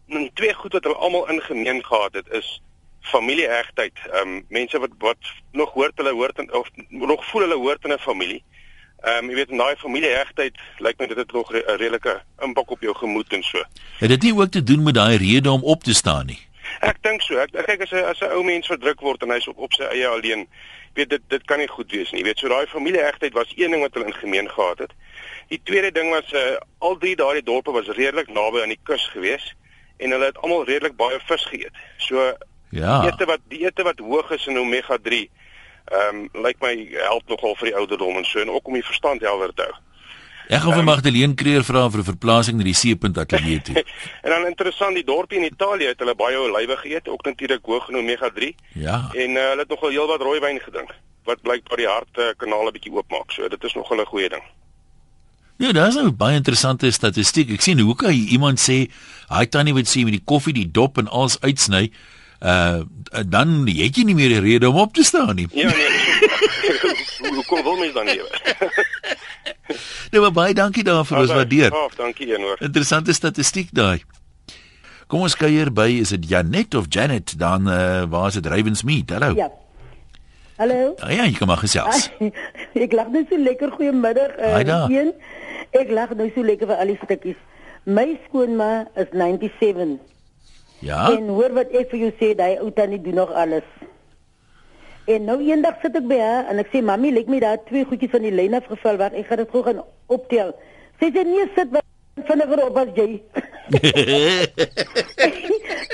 [0.07, 2.61] um, twee goed wat hulle almal in gemeen gehad het is
[3.01, 3.97] familiehegtheid.
[4.11, 5.17] Ehm um, mense wat wat
[5.51, 8.43] nog hoort hulle hoort in, of nog voel hulle hoort in 'n familie.
[9.01, 12.21] Ehm um, jy weet in daai familiehegtheid lyk my dit het nog 'n re redelike
[12.39, 13.63] impak op jou gemoed en so.
[13.99, 16.39] Het dit nie ook te doen met daai rede om op te staan nie?
[16.79, 17.37] Ek dink so.
[17.37, 19.73] Ek, ek kyk as 'n as 'n ou mens verdruk word en hy's op op
[19.73, 20.47] sy eie alleen,
[20.93, 22.21] weet dit dit kan nie goed wees nie.
[22.21, 24.93] Jy weet so daai familiehegtheid was een ding wat hulle in gemeen gehad het.
[25.49, 29.07] Die tweede ding was uh, al drie daardie dorpe was redelik naby aan die kus
[29.13, 29.53] gewees
[29.97, 31.75] en hulle het almal redelik baie vis geëet.
[31.97, 32.33] So
[32.69, 32.99] Ja.
[33.01, 35.29] Die ete wat die ete wat hoog is in omega 3
[35.89, 38.85] ehm um, lyk my help nogal vir die ouderdom en so en ook om die
[38.85, 39.73] verstand helder te hou.
[40.49, 43.75] Ek gaan vir Magdalene Kreer vra vir 'n verplasing na die seepunt ateljee toe.
[44.23, 47.89] en dan interessant die dorpie in Italië het hulle baie olywe geëet, ook natuurlik hoog
[47.89, 49.09] in omega 3 Ja.
[49.13, 50.93] en uh, hulle het nogal heelwat rooiwyn gedrink
[51.25, 53.31] wat blykbaar die hartkanale bietjie oopmaak.
[53.31, 54.43] So dit is nogal 'n goeie ding.
[55.59, 57.49] Ja, daar's nou baie interessante statistiek.
[57.51, 58.87] Ek sien hoe kan iemand sê,
[59.27, 61.91] "Hy tannie wat sê met die koffie, die dop en alles uitsny."
[62.39, 62.81] Uh
[63.27, 65.47] dan het jy nie meer 'n rede om op te staan nie.
[65.51, 65.89] Ja nee.
[67.35, 68.29] hoe kom wel mens dan lewe?
[70.11, 71.17] Nee, maar baie dankie daarvoor.
[71.17, 71.71] Ons waardeer.
[71.73, 72.57] Ja, dankie eenhoor.
[72.59, 74.01] Interessante statistiek daai.
[75.07, 77.33] Kom ons kuier by, is dit Janet of Janet?
[77.37, 79.09] Dan uh waar is dit Ravensmead?
[79.09, 79.35] Hallo.
[79.35, 79.51] Ja.
[80.59, 80.95] Hallo.
[80.99, 82.09] Ah, ja, jy kan maar gesels.
[82.85, 84.33] ek lag net so lekker goeiemiddag.
[84.35, 84.91] Uh, daar.
[84.91, 85.13] een.
[85.71, 87.37] Ek lag nou so lekker vir al die stukkies.
[87.87, 88.67] My skoonma
[88.99, 89.93] is 97.
[90.83, 91.05] Ja.
[91.13, 93.63] En hoor wat ek vir jou sê, daai ou tannie doen nog alles.
[95.07, 97.87] En nou eendag sit ek by haar en ek sê mami, lyk my daar twee
[97.87, 99.79] goedjies van die lyn afgeval waar ek gaan dit gou gaan
[100.11, 100.51] optel.
[100.99, 103.09] Sy sê nee, sit wat vinniger op as jy.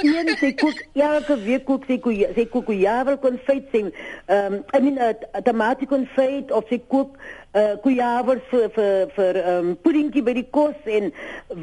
[0.06, 4.82] Een sê koek elke week koek sy koek sy koek javel konfyt sê ehm I
[4.84, 5.14] mean uh,
[5.48, 7.16] tamatie konfyt of sy koek
[7.58, 11.10] uh, koejavel vir vir vir ehm um, puddingkie by die kos en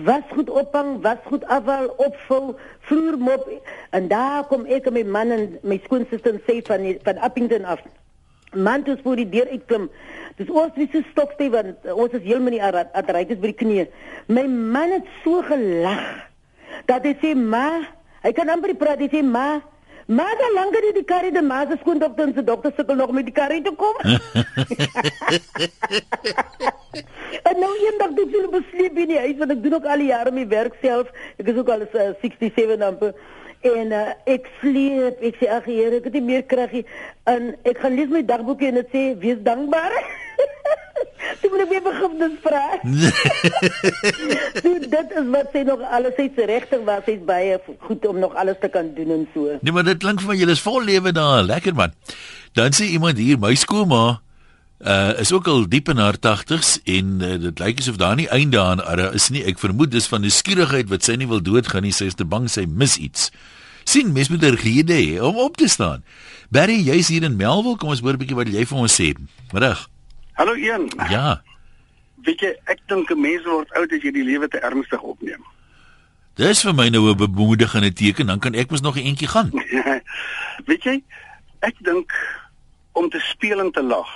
[0.08, 2.50] wasgoed ophang, wasgoed afval, opvul,
[2.90, 3.46] vloermop
[3.98, 7.68] en daar kom ek en my man en my skoonsister sê van die, van Appington
[7.76, 7.86] af.
[8.52, 9.88] Man toe voor die deur uitklim.
[10.36, 13.88] Dis ons wie se stokste want uh, ons is heeltemal nie arthritis by die knie.
[14.26, 16.06] My man het so gelag
[16.90, 17.84] dat hy sê ma,
[18.22, 19.60] hy kan amper praat, hy sê ma,
[20.06, 23.26] maar dan langer die karry die ma se skoondokter en se dokter sukkel nog met
[23.28, 23.96] die karry te kom.
[27.48, 30.10] en nou eendag doen hulle besleep in die huis want ek doen ook al die
[30.10, 31.06] jare my werk self.
[31.38, 33.14] Ek is ook al uh, 67 amper.
[33.62, 36.84] En uh, ek sleep, ek sê ag Here, ek het nie meer krag nie.
[37.30, 39.94] En ek gaan lees my dagboekie en dit sê wees dankbaar.
[41.40, 42.64] Toe moet ek weer begifnis vra.
[44.62, 48.20] so dit is wat sy nog alles sy se regtig was, sy's baie goed om
[48.22, 49.56] nog alles te kan doen en so.
[49.62, 51.94] Nee, maar dit klink vir my julle is vol lewe daar, lekker man.
[52.58, 54.20] Dan sê iemand hier, my skoolma
[54.82, 58.26] uh is ook al diep in haar 80's en uh, dit lyk asof daar nie
[58.34, 59.44] einde aan haar is nie.
[59.46, 61.94] Ek vermoed dis van die skierigheid wat sy nie wil doodgaan nie.
[61.94, 63.30] Sy is te bang sy mis iets.
[63.84, 66.04] sien mens moet 'n rede hê om op te staan.
[66.50, 67.76] Barry, jy's hier in Melville.
[67.76, 69.14] Kom ons hoor 'n bietjie wat jy vir ons sê.
[69.52, 69.91] Middag.
[70.32, 70.90] Hallo een.
[71.08, 71.42] Ja.
[72.22, 75.44] Weet jy, ek dink 'n mens word oud as jy die lewe te ernstig opneem.
[76.34, 79.50] Dis vir my nou 'n bemoedigende teken, dan kan ek mos nog 'n entjie gaan.
[80.68, 81.02] Weet jy,
[81.60, 82.12] ek dink
[82.92, 84.08] om te speel en te lag.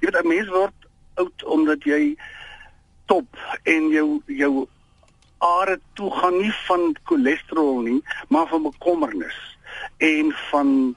[0.00, 0.74] Jy weet 'n mens word
[1.14, 2.16] oud omdat jy
[3.06, 4.66] top en jou jou
[5.38, 9.38] are toe gaan nie van cholesterol nie, maar van bekommernis
[9.98, 10.96] en van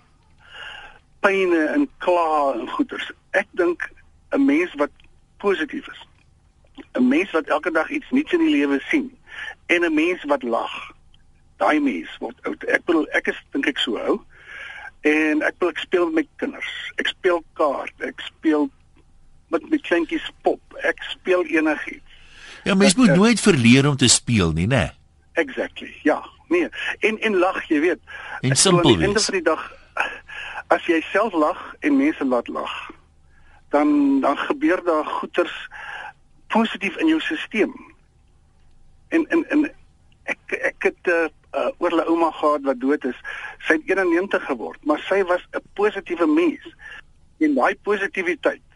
[1.20, 3.12] pyne en kla en goeters.
[3.36, 3.90] Ek dink
[4.32, 4.92] 'n mens wat
[5.44, 6.02] positief is.
[6.98, 9.12] 'n Mens wat elke dag iets nuuts in die lewe sien
[9.68, 10.74] en 'n mens wat lag.
[11.58, 12.64] Daai mens word oud.
[12.64, 14.22] Ek bedoel ek is dink ek so ou.
[15.02, 16.72] En ek wil ek speel met my kinders.
[16.98, 18.70] Ek speel kaart, ek speel
[19.50, 20.60] met my kleintjies pop.
[20.84, 22.02] Ek speel enigiets.
[22.64, 24.92] Ja, mens moet nooit verleer om te speel nie, né?
[25.34, 25.94] Exactly.
[26.04, 26.26] Ja.
[26.50, 26.68] Nee.
[27.00, 28.00] En en lag, jy weet.
[28.42, 29.26] En Ek simpel aan die einde wees.
[29.26, 29.74] van die dag
[30.68, 32.92] as jy self lag en mense laat lag,
[33.76, 35.56] dan dan gebeur daar goeters
[36.48, 37.74] positief in jou stelsel.
[39.08, 39.66] En en en
[40.24, 41.28] ek ek het uh,
[41.60, 43.20] uh, oor 'n ouma gehad wat dood is.
[43.68, 46.64] Sy het 91 geword, maar sy was 'n positiewe mens.
[47.44, 48.68] En daai positiwiteit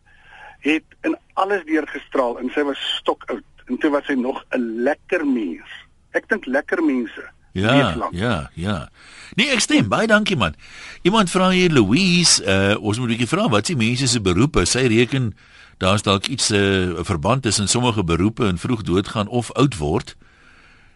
[0.60, 5.26] het in alles deurgestraal en sy was stokoud en toe was sy nog 'n lekker
[5.28, 5.70] mens.
[6.12, 8.90] Ek dink lekker mense Ja, ja, ja.
[9.36, 9.88] Nee, ek stem.
[9.90, 10.56] Baie dankie man.
[11.02, 14.66] Iemand vra hier Louise, uh, ons moet 'n bietjie vra wat s'ie mense se beroepe?
[14.66, 15.34] Sy reken
[15.78, 20.16] daar's dalk iets 'n uh, verband tussen sommige beroepe en vroeg doodgaan of oud word.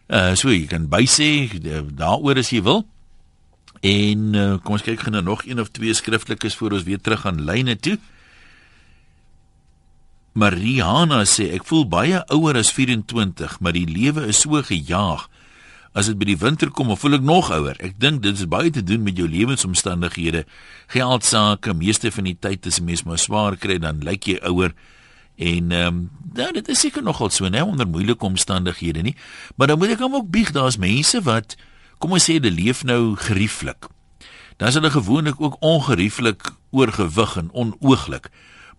[0.07, 1.49] Uh so jy kan bysê
[1.95, 2.85] daaroor as jy wil.
[3.81, 7.21] En uh, kom ons kyk gou nog een of twee skriftelikes voor ons weer terug
[7.21, 7.97] gaan lyne toe.
[10.33, 15.27] Mariana sê ek voel baie ouer as 24, maar die lewe is so gejaag.
[15.93, 17.77] As dit by die winter kom, voel ek nog ouer.
[17.85, 20.41] Ek dink dit is baie te doen met jou lewensomstandighede.
[20.89, 24.39] Geld sake, meeste van die tyd as 'n mens maar swaar kry, dan lyk jy
[24.41, 24.73] ouer.
[25.37, 29.15] En ehm um, ja, dit is seker nogal so, né, onder moeilike omstandighede nie.
[29.55, 31.55] Maar dan moet ek hom ook bieg, daar's mense wat
[31.97, 33.87] kom ons sê hulle leef nou gerieflik.
[34.57, 38.29] Dan is hulle gewoonlik ook ongerieflik oorgewig en onooglik.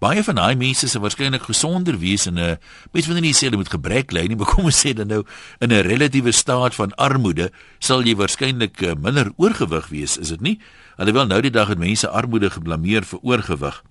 [0.03, 2.57] Baie van daai mense se waarskynlik gesonder wees en 'n uh,
[2.93, 5.25] mens wil nie sê hulle moet gebrek ly nie, maar kom ons sê dan nou
[5.61, 10.41] in 'n relatiewe staat van armoede sal jy waarskynlik uh, minder oorgewig wees, is dit
[10.41, 10.59] nie?
[10.97, 13.83] Alhoewel nou die dag het mense armoede geblameer vir oorgewig.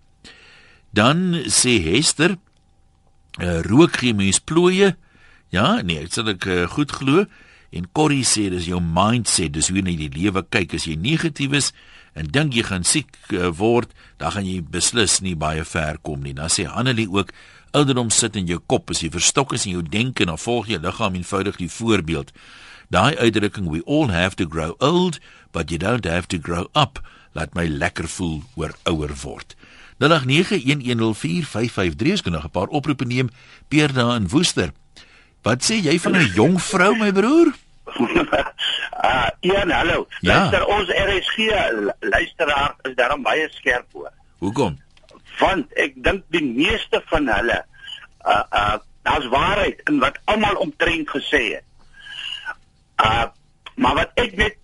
[0.94, 2.38] Dan sê Hester,
[3.42, 4.96] uh, rook gee mens plooie.
[5.50, 7.26] Ja, nee, dit sal ek uh, goed glo.
[7.74, 10.76] En Corrie sê dis jou mindset, dis hoe jy na die lewe kyk.
[10.78, 11.72] As jy negatief is,
[12.14, 16.22] en dink jy gaan siek uh, word, dan gaan jy beslis nie baie ver kom
[16.24, 16.34] nie.
[16.34, 17.34] Dan sê Hanelie ook
[17.74, 20.78] ouderdom sit in jou kop, as jy verstok is in jou denke, dan volg jy
[20.82, 22.32] liggaam eenvoudig die voorbeeld.
[22.94, 25.20] Daai uitdrukking we all have to grow old,
[25.52, 27.00] but you don't have to grow up.
[27.34, 29.56] Laat my lekker voel oor ouer word.
[30.04, 30.06] 0891104553
[32.22, 33.30] kan nog 'n paar oproepe neem.
[33.68, 34.72] Peer daar in Woester.
[35.42, 37.54] Wat sê jy van 'n jong vrou, my broer?
[39.44, 40.08] Uh, ja, hallo.
[40.20, 40.38] Ja.
[40.38, 41.38] Luister, ons RSG
[42.00, 44.12] luisteraar is daarom baie skerp hoor.
[44.40, 44.78] Hoekom?
[45.40, 47.60] Want ek dink die meeste van hulle
[48.24, 51.66] uh uh daar's waarheid in wat almal omtrent gesê het.
[53.04, 53.26] Uh
[53.76, 54.56] maar wat ek net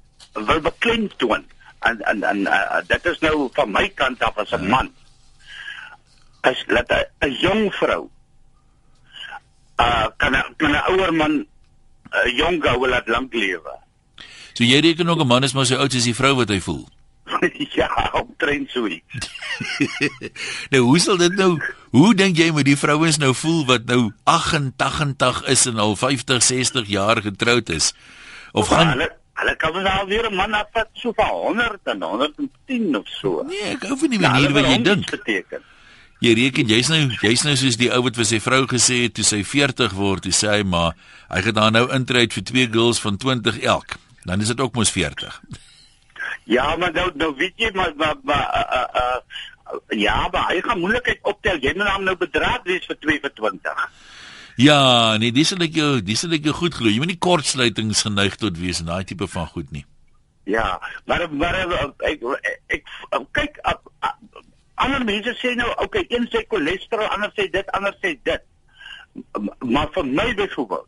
[0.48, 1.44] wil beklemtoon
[1.90, 4.70] en en en uh, dit is nou van my kant af as 'n ja.
[4.70, 4.94] man.
[6.42, 8.08] As laat 'n jong vrou
[9.80, 11.48] uh kan 'n kan 'n ouer man 'n
[12.16, 13.76] uh, jong ou laat lank lewe.
[14.60, 16.60] So jy reken nog 'n man is maar so oud as die vrou wat hy
[16.60, 16.84] voel.
[17.80, 19.30] ja, omtrent so iets.
[20.72, 21.56] nou hoe sal dit nou?
[21.96, 26.44] Hoe dink jy met die vrouens nou voel wat nou 88 is en al 50,
[26.44, 27.94] 60 jaar getroud is?
[28.52, 29.08] Of gaan hulle
[29.40, 33.08] hulle kan wel al weer 'n man af wat so van 100 en 110 of
[33.08, 33.44] so.
[33.48, 35.10] Nee, ek hou van die manier ja, wat jy dink.
[35.10, 35.64] Beteken.
[36.20, 39.16] Jy reken jy's nou jy's nou soos die ou wat vir sy vrou gesê het
[39.16, 42.68] toe sy 40 word, hy sê hy maar hy gaan dan nou intreed vir twee
[42.68, 43.96] girls van 20 elk.
[44.24, 45.42] Dan is dit ook mos 40.
[46.44, 49.20] Ja, maar nou nou weet jy maar maar, maar uh, uh,
[49.74, 51.60] uh, ja, maar hy gaan moeilikheid optel.
[51.62, 53.86] Jy moet hom nou bedraad wees vir 22.
[54.60, 54.80] Ja,
[55.18, 56.90] nee, dis net jou, dis net jou goed glo.
[56.92, 59.86] Jy moet nie kortsluitings geneig tot wees en daai tipe van goed nie.
[60.50, 62.24] Ja, maar maar ek
[62.68, 63.92] ek, ek kyk op
[64.80, 68.46] ander mense sê nou okay, een sê cholesterol, ander sê dit, ander sê dit.
[69.66, 70.88] Maar vir my byvoorbeeld,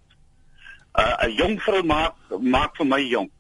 [1.00, 3.32] uh, 'n jong vrou maak maak vir my jonk.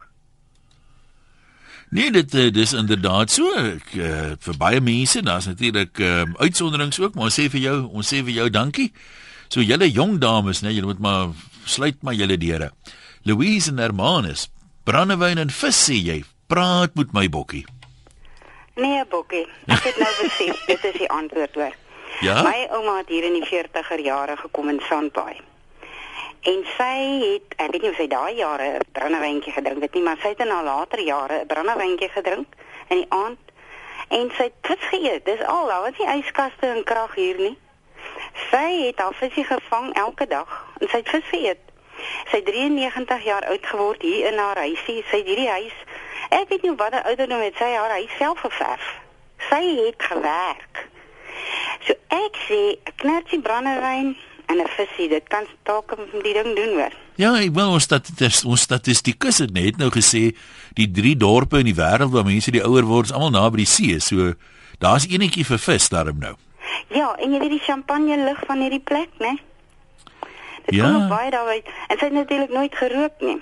[1.91, 3.51] Nee, dit uh, dis inderdaad so.
[3.59, 7.77] Ek, uh, vir baie mense, daar's natuurlik uh, uitsonderings ook, maar ons sê vir jou,
[7.91, 8.91] ons sê vir jou dankie.
[9.51, 11.35] So julle jong dames, nee, julle moet maar
[11.65, 12.71] sluit maar julle deure.
[13.27, 14.47] Louise en Hermanus,
[14.83, 17.65] brandewyn en vis sê jy, praat met my bokkie.
[18.79, 19.45] Nee, Bokkie.
[19.67, 21.75] Ek het nou besef dit is die antwoord hoor.
[22.21, 22.41] Ja.
[22.45, 25.35] My ouma het hier in die 40er jare gekom in Sandbaai.
[26.41, 30.03] En sy het, ek weet nie of sy daai jare 'n brandewyntjie gedrink het nie,
[30.03, 32.47] maar sy het in haar later jare 'n brandewyntjie gedrink
[32.87, 33.39] in die aand.
[34.09, 35.25] En sy het vis geëet.
[35.25, 37.57] Dis al, daar was nie yskaste en krag hier nie.
[38.49, 41.63] Sy het haar visie gevang elke dag en sy het vis geëet.
[42.29, 45.03] Sy het 93 jaar oud geword hier in haar huisie.
[45.09, 45.77] Sy het hierdie huis
[46.31, 48.83] Ek weet nie wat die ouderdom het sy haar hy self geverf.
[49.49, 50.85] Sy het gewerk.
[51.83, 54.15] So ek sê 'n knertjie brandewyn
[54.51, 56.93] en 'n visie, dit kan dalk die ding doen hoor.
[57.15, 60.35] Ja, ek wil ons statistikus ons statistikus het net nou gesê
[60.73, 63.65] die drie dorpe in die wêreld waar mense die ouer word, is almal naby die
[63.65, 63.99] see.
[63.99, 64.33] So
[64.79, 66.35] daar's enetjie vir vis daarom nou.
[66.89, 69.37] Ja, en jy weet die champagne lig van hierdie plek, né?
[70.65, 70.91] Dit ja.
[70.91, 73.39] kom baie daaruit en sy het natuurlik nooit gerook nie.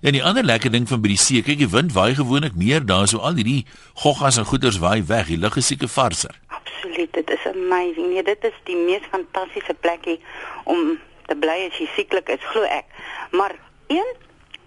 [0.00, 2.84] Ja, die ander lekker ding van by die see, kyk die wind waai gewoonlik meer
[2.84, 3.64] daar, so al hierdie
[4.02, 5.30] goggas en goeters waai weg.
[5.32, 6.36] Die lug is seker varser.
[6.76, 8.12] Absoluut, dit is amazing.
[8.12, 10.20] Nee, dit is die mees fantastiese plekie
[10.64, 12.84] om te bly as jy sieklik is, glo ek.
[13.32, 13.54] Maar
[13.88, 14.08] een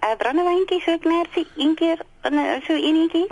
[0.02, 3.28] 'n brandewyntjie so knersie een keer in so enetjie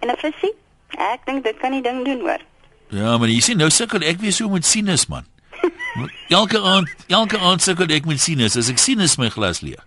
[0.00, 0.54] en 'n visie.
[0.88, 2.40] Ek dink dit kan die ding doen hoor.
[2.88, 5.24] Ja, maar jy sien nou sukkel ek weer so met sinus man.
[6.28, 9.86] elke aand, elke aand sukkel ek met sinus as ek sinus my glas leeg.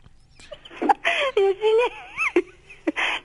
[1.35, 1.93] Jy sien nie.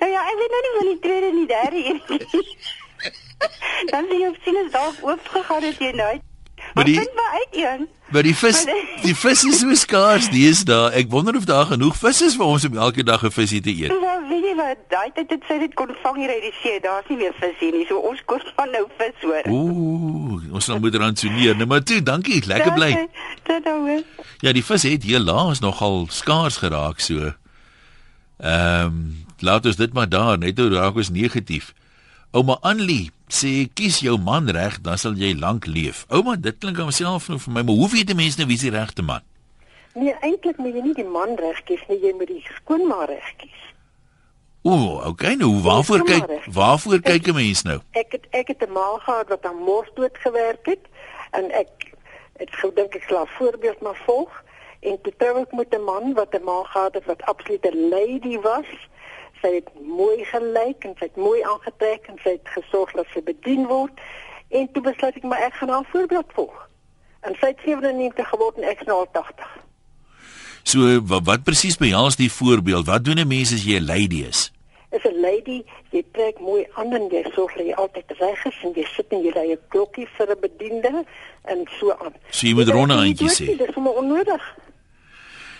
[0.00, 2.56] Nou ja, ek weet nou nie van die tweede en die derde een nie.
[3.90, 6.18] Dan sien jy op sinus dalk oopgegaan het jy nou.
[6.74, 7.88] Maar die- vind maar uit een.
[8.10, 10.90] Maar die vis, Maar die vis is so skaars deesdae.
[10.92, 13.70] Ek wonder of daar genoeg vis is vir ons om elke dag 'n visie te
[13.70, 13.88] eet.
[14.02, 14.76] Ja, weet jy wat?
[14.88, 16.80] Daai tyd het sy dit kon vang hier uit die see.
[16.80, 17.86] Daar's nie meer vis hier nie.
[17.86, 19.42] So ons koop van nou vis hoor.
[19.48, 21.56] Ooh, ons sal moet rantsoneer.
[21.56, 22.46] Nee, maar toe, dankie.
[22.46, 23.08] Lekker bly.
[23.44, 24.04] Dit dan.
[24.40, 27.32] Ja, die vis het hier laas nogal skaars geraak so.
[28.40, 31.72] Ehm, um, laat ons dit maar daar, net hoe raak ons negatief.
[32.30, 36.04] Ouma Anlie sê kies jou man reg, dan sal jy lank leef.
[36.14, 38.58] Ouma, dit klink aan myself nou vir my, maar hoe weet 'n mens nou wie
[38.58, 39.22] die regte man?
[39.94, 43.34] Nee, eintlik moet jy nie die man reg kies nie, jy moet die skoonma reg
[43.36, 43.62] kies.
[44.62, 47.80] Ooh, okay, nou waarvoor kyk waarvoor kyk 'n mens nou?
[47.98, 50.86] Ek het ek het 'n ma gehad wat aan morsdood gewerk het
[51.32, 51.94] en ek
[52.38, 54.30] het gedink ek sal voorbeeld maar volg
[54.80, 57.88] en toe trou ek met 'n man wat 'n ma gehad het wat absoluut 'n
[57.88, 58.70] lady was.
[59.40, 63.22] Sy het mooi gelyk en sy het mooi aangetrek en sy het gesorg dat sy
[63.24, 63.92] bedien word
[64.50, 66.68] en toe besluit ek maar ek gaan haar voorbeeld volg.
[67.20, 69.58] En sy het 97 geword en ek is nou al 80.
[70.62, 72.86] So wat, wat presies behels die voorbeeld?
[72.86, 74.50] Wat doen 'n mens as jy 'n lady is?
[74.90, 75.62] is 'n lady,
[75.94, 79.06] jy trek mooi aan en jy sorg dat jy altyd reg is en jy sit
[79.14, 81.04] en jy ry 'n klokkie vir 'n bediende
[81.44, 82.14] en so aan.
[82.30, 83.46] So jy moet ronde handjies sê.
[83.46, 84.42] nie, Dis sommer onnodig.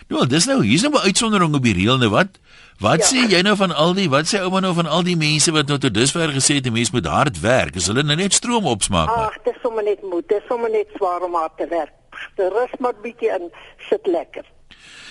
[0.09, 2.41] Nou, dis nou hier's nou 'n uitsondering op die reël nou wat?
[2.81, 3.07] Wat Ja.
[3.07, 5.69] sê jy nou van al die wat sê ouma nou van al die mense wat
[5.69, 7.75] nou tot dusver gesê het 'n mens moet hard werk?
[7.77, 9.27] Is hulle nou net stroom opsmaak maar?
[9.27, 11.93] Ag, dis sommer net moed, dis sommer net swaar om hard te werk.
[12.37, 13.51] Rus maar bietjie en
[13.89, 14.45] sit lekker.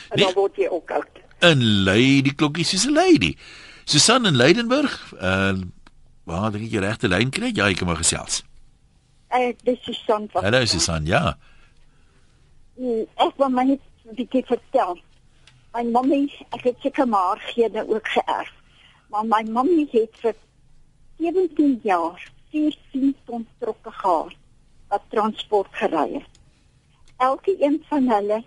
[0.09, 0.25] En Nee.
[0.25, 1.07] dan word jy ook oud.
[1.41, 3.35] 'n Lady klokkie soos 'n lady.
[3.85, 5.53] Susan in Leidenburg, uh
[6.25, 7.51] waar dink jy regte lyn kry?
[7.53, 8.43] Ja, ek kan maar gesels.
[9.29, 10.43] Eh, dis Susan van.
[10.43, 11.37] Hallo Susan, ja.
[12.79, 13.79] Mm, Ek wil my net
[14.09, 14.99] 'n bietjie vertel.
[15.69, 16.23] My mammy,
[16.55, 18.49] ek het seker maar gene ook geërf.
[19.13, 20.33] Maar my mammy het vir
[21.21, 24.33] 17 jaar 14 ton trokke gehad
[24.89, 26.39] wat transport gery het.
[27.21, 28.43] Elke een van hulle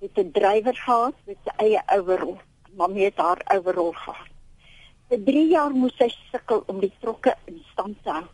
[0.00, 2.36] het 'n drywer gehad met sy eie overrol.
[2.76, 4.28] Mammy het haar overrol gehad.
[5.08, 8.24] Vir 3 jaar moes sy sukkel om die trokke in stand te hou.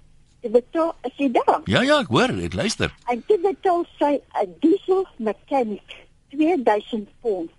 [0.40, 2.94] Dit betaal as jy daar Ja ja, ek hoor, ek luister.
[3.06, 7.50] En toe betaal sy 'n diesel mechanic 2000 pond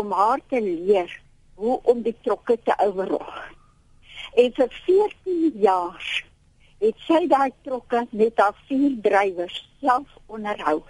[0.00, 1.10] om haar te leer
[1.54, 3.26] hoe om die trokke te overrol.
[4.34, 6.06] En vir 14 jaar
[6.82, 10.80] het sy daai trokke met haar vier drywers self onderhou.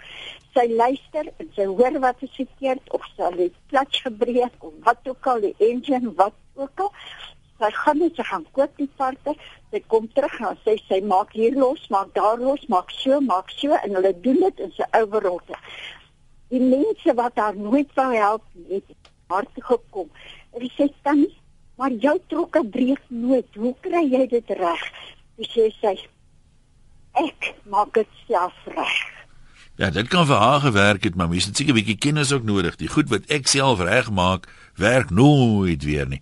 [0.55, 5.09] Sy luister en sy hoor wat is verkeerd of sy het klats gebreek of wat
[5.11, 6.91] ook al die engine wat ook al.
[7.59, 9.35] Sy gaan net sy gaan koop die parte.
[9.71, 13.53] Sy kom terug en sê sy maak hier los, maak daar los, maak so, maak
[13.53, 15.39] so en hulle doen dit in sy overrol.
[16.53, 20.09] Die mense wat haar nooit wou help nie, het haar toe gekom.
[20.53, 21.33] En sy sê tannie,
[21.79, 23.47] maar jou trokke breek nooit.
[23.55, 24.85] Hoe kry jy dit reg?
[25.37, 25.95] Sy sê sy
[27.15, 28.95] ek maak dit self reg.
[29.75, 32.43] Ja, dit kan vir haar gewerk het, maar mens het seker 'n bietjie kennis ook
[32.43, 32.75] nodig.
[32.75, 36.21] Die goed wat ek self regmaak, werk nooit weer nie.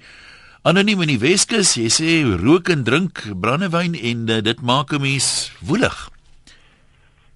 [0.62, 5.02] Anoniem in die Weskus, jy sê rook en drink brandewyn en uh, dit maak 'n
[5.02, 6.10] mens woelig.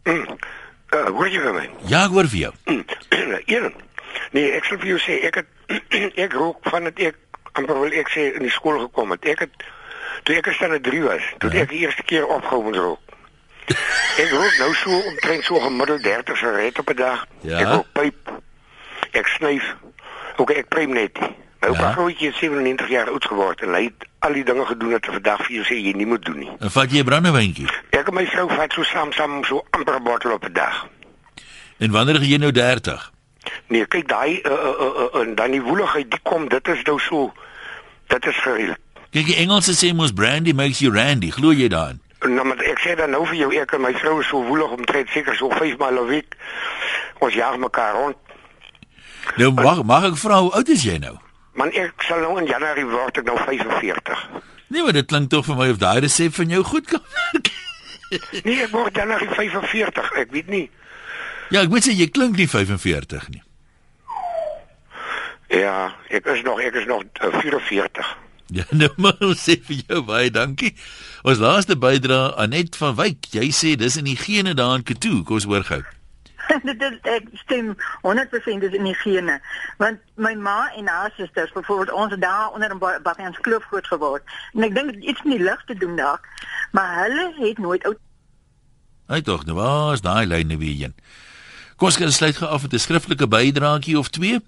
[0.94, 1.66] Uh, hoor jy vir my?
[1.92, 2.54] Ja, ek hoor vir jou.
[3.56, 3.74] Een.
[4.32, 7.18] Nee, ek sal vir jou sê ek het ek rook van dit ek
[7.60, 9.26] amper wil ek sê in die skool gekom het.
[9.28, 9.68] Ek het
[10.24, 13.04] toe ek standaard 3 was, toe ek die eerste keer opgehou met rook.
[14.18, 17.26] Ek rook nou so omtrent so gemiddeld 30 sigarette op 'n dag.
[17.44, 17.58] Ja.
[17.60, 18.32] Ek rook pyp.
[19.12, 19.76] Ek snyf.
[20.38, 21.20] Ook ek prem net.
[21.20, 21.36] nie.
[21.62, 21.92] My oupa Ja.
[21.92, 25.46] grootjie is 97 jaar oud geword en hy het al die dinge gedoen wat vandag
[25.46, 26.50] vir jou sê jy nie moet doen nie.
[26.60, 27.68] En vat jy 'n brandewyntjie?
[27.92, 30.86] Ek en my vrou vat so saam saam so amper 'n bottel op 'n dag.
[31.80, 33.12] En wanneer jy nou 30?
[33.68, 36.82] Nee, kyk daai uh, uh, uh, uh, en dan die woeligheid die kom, dit is
[36.84, 37.34] nou so
[38.08, 38.78] dit is gereeld.
[39.12, 41.30] Kyk, die Engelse sê mos brandy makes you randy.
[41.32, 42.02] Glo jy daarin?
[42.22, 44.70] Nou maar ek sê dan nou vir jou ek en my vrou is so woelig
[44.72, 46.36] omtrent seker so 5 maal 'n week.
[47.20, 48.16] Ons jaag mekaar rond.
[49.38, 51.18] Nou mag mag ek vra hoe oud is jy nou?
[51.58, 54.26] Man ek sal nou in Januarie word ek nou 45.
[54.68, 57.50] Nee, maar dit klink tog vir my of daai resep van jou goed kan werk.
[58.46, 60.12] Nee, ek word Januarie 45.
[60.22, 60.68] Ek weet nie.
[61.50, 63.44] Ja, ek moet sê jy klink nie 45 nie.
[65.56, 68.16] Ja, ek is nog ek is nog uh, 44.
[68.54, 70.76] Ja, nou maar ons sê vir jou baie dankie.
[71.28, 73.32] Ons laaste bydra Anet van Wyk.
[73.34, 75.24] Jy sê dis in die gene daar in Katoe.
[75.26, 75.82] Kom ons hoor gou.
[76.70, 77.76] dit is ek stem
[78.08, 79.40] 100% is in die gene
[79.78, 83.88] want my ma en haar susters byvoorbeeld ons het daar onder 'n Bakians kloof groot
[83.88, 86.20] geword en ek dink iets met die lig te doen daar
[86.72, 87.98] maar hulle het nooit oud
[89.08, 90.96] Hy tog nou was daai lyne weer een.
[91.78, 94.40] Kom ons sluit gou af met 'n skriftelike bydraetjie of twee.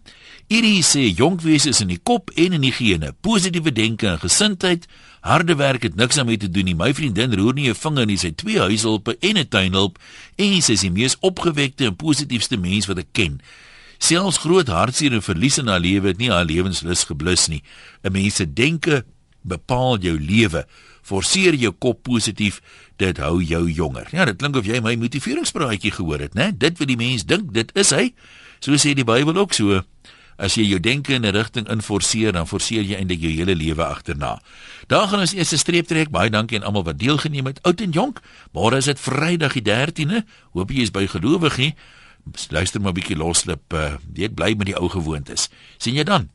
[0.48, 3.14] Hierdie sê jonkwese is in die kop en in die gene.
[3.22, 4.88] Positiewe denke en gesindheid,
[5.22, 6.76] harde werk het niks daarmee te doen nie.
[6.76, 8.18] My vriendin roer nie 'n vinger nie.
[8.18, 10.00] Sy het twee huishulpe en 'n tuinhulp
[10.36, 13.42] en sy is die mees opgewekte en positiefste mens wat ek ken.
[13.98, 17.64] Selfs groot hartseer en verlies in haar lewe het nie haar lewenslus geblus nie.
[18.04, 19.06] 'n Mens se denke
[19.42, 20.66] bepaal jou lewe.
[21.02, 22.62] Forceer jou kop positief,
[22.98, 24.08] dit hou jou jonger.
[24.12, 26.52] Ja, dit klink of jy my motiveringspraatjie gehoor het, né?
[26.58, 28.14] Dit wat die mens dink, dit is hy.
[28.60, 29.84] So sê die Bybel ook so.
[30.40, 33.84] As jy jou denke in 'n rigting inforceer, dan forceer jy eintlik jou hele lewe
[33.84, 34.40] agterna.
[34.88, 36.10] Daar gaan ons eers 'n streep trek.
[36.10, 38.22] Baie dankie aan almal wat deelgeneem het, oud en jonk.
[38.54, 40.24] Môre is dit Vrydag die 13de.
[40.52, 41.76] Hoop jy is by gelowigie.
[42.50, 43.74] Luister maar 'n bietjie loslip.
[43.74, 45.50] Uh, jy bly met die ou gewoontes.
[45.78, 46.30] sien jy dan?